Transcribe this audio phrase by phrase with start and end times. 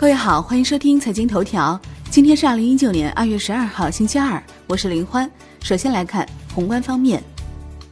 [0.00, 1.78] 各位好，欢迎收听财经头条。
[2.10, 5.30] 今天是二零一九年二月十二号，星期二，我是林欢。
[5.62, 7.22] 首先来看宏观方面，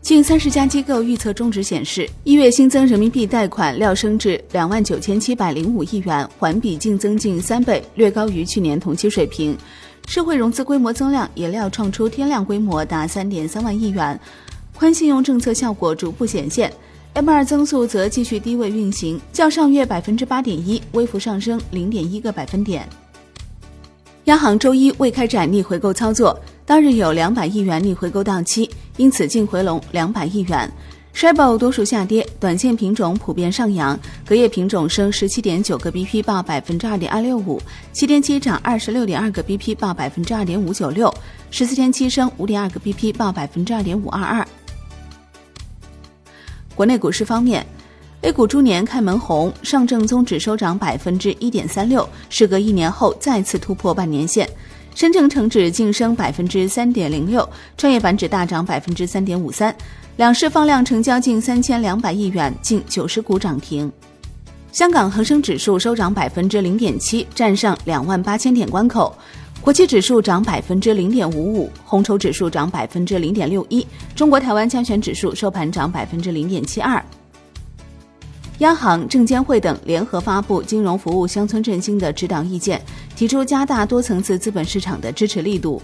[0.00, 9.56] 近三十家机构预测中值显示，一月新增人民币贷款料升至两万九千七百零五亿元，环比净增近三倍，略高于去年同期水平。
[10.08, 14.18] 社会融资规模增量也料创出天量规模，达三点三万亿元，
[14.74, 16.72] 宽信用政策效果逐步显现。
[17.14, 22.88] M 二增速则继续低位运行，较上月百分之八点一微幅上升零点一个百分点。
[24.24, 30.72] 央行周一未开展逆回购操作，当日有两百亿元逆回购到期，因此净回笼两百亿元。
[31.12, 37.60] s h i b o 多数下跌，短线品种普遍上扬，隔夜品种升十七点九个 BP 报百分之二点二六五，
[37.92, 41.12] 七天期涨二十六点二个 BP 报百分之二点五九六，
[41.50, 44.48] 十四天期升五点二个 BP 报百分之二点五二二。
[46.74, 47.64] 国内股市方面
[48.22, 54.46] ，A 股猪年开门红，上证综指收涨百分之一点三六，时隔一年后再次突破半年线；
[54.94, 59.74] 深证成指净升百分之三点零六，创业板指大涨百分之三点五三。
[60.16, 63.90] 两市放量成交近三千两百亿元，近九十股涨停。
[64.70, 69.14] 香港恒生指数收涨百分之零点七，站上两万八千点关口。
[69.62, 77.00] 国际指数涨百分之零点五五，红筹指数涨百分之零点六一，中国台湾加权指数收盘涨百分之零点七二。
[78.58, 82.82] 央行、证监会等联合发布金融服务乡村振兴的指导意见，
[83.14, 85.80] 提出加大多层次资本市场的支持力度。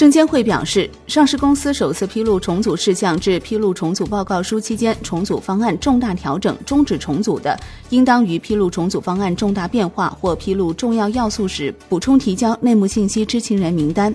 [0.00, 7.54] 证监会表示，上市公司首次披露重组事项至披露重组报告书期间，重组方案重大调整、终止重组的，
[7.90, 14.14] 应当于披露重组方案重大变化或披露重要要素时，补充提交内幕信息知情人名单。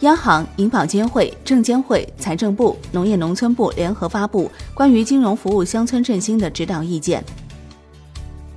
[0.00, 7.24] 央行、银保监会、证监会、财政部、农业农村部联合发布关于金融服务乡村振兴的指导意见。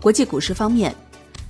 [0.02, 0.94] 国际股市方面，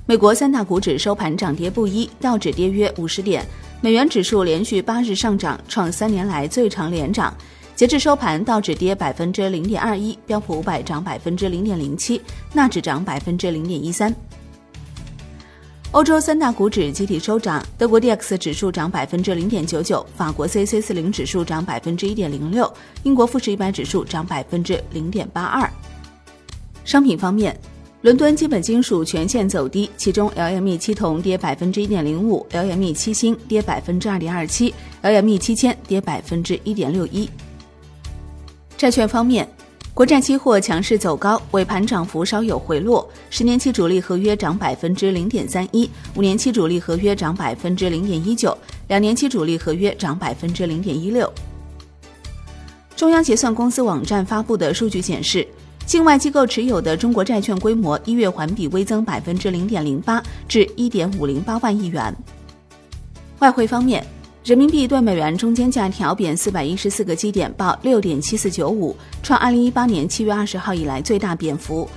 [0.05, 3.43] 美国三大股指收盘涨跌不一，道指跌约五十点。
[3.83, 7.35] 美元指数连续八日上涨，创三年来最长连涨。
[7.75, 12.21] 截至收盘，道指跌百分之零点二一，标普五百涨百分之零点零七，
[12.53, 14.15] 纳指涨百分之零点一三。
[15.91, 22.73] 欧洲三大股指集体收涨，德国 D X 指数涨百分之零点九九，法国 C C 四零指数涨百分之一点零六，
[23.03, 25.69] 英国富时一百指数涨百分之零点八二。
[26.85, 27.53] 商品方面。
[28.03, 37.29] 伦敦基本金属全线走低，其中 LME 七铜跌百分之一点零五，LME 七锌跌百分之二点二七，LME 七铅跌百分之一点六一。
[38.75, 39.47] 债券方面，
[39.93, 48.57] 国债期货强势走高，尾盘涨幅稍有回落，十年期主力合约涨百分之零点三一，五年期主力合约涨百分之零点一九，
[48.89, 51.31] 两年期主力合约涨百分之零点一六。
[52.97, 55.47] 中央结算公司网站发布的数据显示。
[55.85, 62.15] 境外机构持有的中国债券规模一月环比微增百分之零点零八，至一点五零八万亿元。
[63.39, 64.05] 外汇方面，
[64.43, 71.87] 人民币对美元中间价调贬四百一十四个基点，报六点七四九五，创二零一八年七月二十号以来最大贬幅。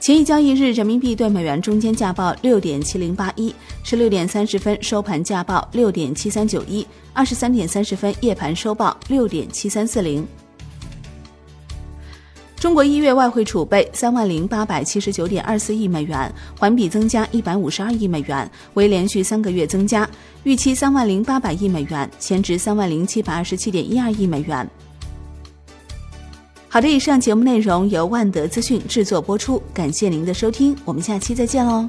[0.00, 10.26] 前一交易日，人民币对美元中间价报六点七零八一，十六点三十分收盘价报六点七三九一，二十三点三十分夜盘收报六点七三四零。
[12.64, 20.08] 中国一月外汇储备三万零八百七十九点二四亿美元，环比增加一百五十二亿美元，为连续三个月增加。
[20.44, 24.66] 预期三万零八百亿美元，前值三万零七百二十七点一二亿美元。
[26.70, 31.86] 好的，以上节目内容由万德资讯制作播出，感谢您的收听，我们下期再见喽。